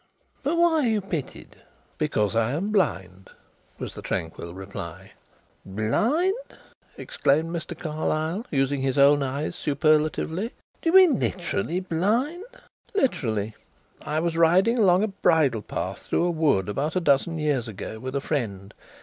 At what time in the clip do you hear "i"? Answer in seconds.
2.35-2.53, 14.01-14.19